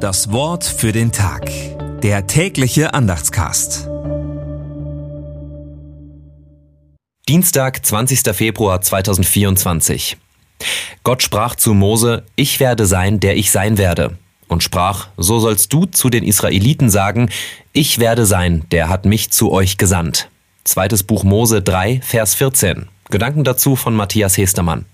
[0.00, 1.50] Das Wort für den Tag.
[2.02, 3.86] Der tägliche Andachtscast.
[7.28, 8.34] Dienstag, 20.
[8.34, 10.16] Februar 2024.
[11.04, 14.16] Gott sprach zu Mose, ich werde sein, der ich sein werde.
[14.48, 17.28] Und sprach, so sollst du zu den Israeliten sagen,
[17.74, 20.30] ich werde sein, der hat mich zu euch gesandt.
[20.64, 22.88] Zweites Buch Mose 3, Vers 14.
[23.10, 24.86] Gedanken dazu von Matthias Hestermann.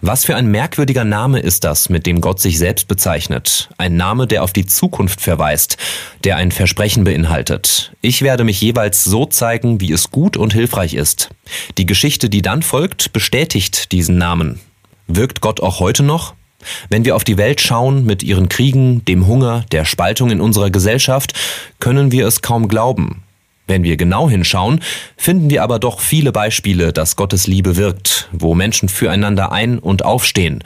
[0.00, 3.68] Was für ein merkwürdiger Name ist das, mit dem Gott sich selbst bezeichnet.
[3.78, 5.76] Ein Name, der auf die Zukunft verweist,
[6.24, 7.92] der ein Versprechen beinhaltet.
[8.00, 11.30] Ich werde mich jeweils so zeigen, wie es gut und hilfreich ist.
[11.78, 14.60] Die Geschichte, die dann folgt, bestätigt diesen Namen.
[15.08, 16.34] Wirkt Gott auch heute noch?
[16.88, 20.70] Wenn wir auf die Welt schauen mit ihren Kriegen, dem Hunger, der Spaltung in unserer
[20.70, 21.32] Gesellschaft,
[21.80, 23.22] können wir es kaum glauben.
[23.68, 24.80] Wenn wir genau hinschauen,
[25.16, 30.04] finden wir aber doch viele Beispiele, dass Gottes Liebe wirkt, wo Menschen füreinander ein- und
[30.04, 30.64] aufstehen.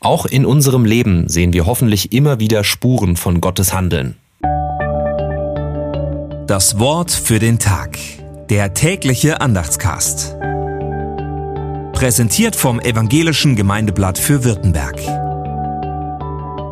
[0.00, 4.16] Auch in unserem Leben sehen wir hoffentlich immer wieder Spuren von Gottes Handeln.
[6.46, 7.98] Das Wort für den Tag.
[8.48, 10.36] Der tägliche Andachtscast.
[11.92, 15.27] Präsentiert vom Evangelischen Gemeindeblatt für Württemberg.